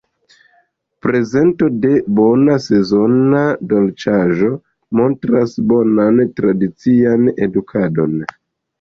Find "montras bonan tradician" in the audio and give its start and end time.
5.03-7.33